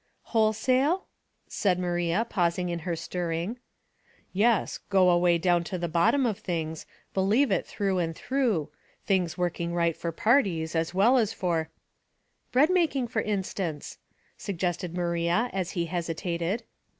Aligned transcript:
"Wholesale?" 0.33 1.05
said 1.47 1.77
Maria, 1.77 2.25
pausing 2.27 2.69
in 2.69 2.79
her 2.79 2.95
stirring. 2.95 3.49
Theory. 3.49 3.55
49" 4.31 4.31
Yes; 4.33 4.79
go 4.89 5.11
away 5.11 5.37
down 5.37 5.63
to 5.65 5.77
the 5.77 5.87
bottom 5.87 6.25
of 6.25 6.39
things— 6.39 6.87
believe 7.13 7.51
it 7.51 7.67
through 7.67 7.99
and 7.99 8.15
through— 8.15 8.71
things 9.05 9.37
work 9.37 9.59
ing 9.59 9.75
right 9.75 9.95
for 9.95 10.11
parties 10.11 10.75
as 10.75 10.95
well 10.95 11.19
as 11.19 11.33
for 11.33 11.69
—""Bread 12.51 12.71
making, 12.71 13.09
for 13.09 13.21
instance," 13.21 13.99
suggested 14.39 14.95
Ma 14.97 15.03
ria, 15.03 15.51
as 15.53 15.73
he 15.77 15.85
hesitated. 15.85 16.63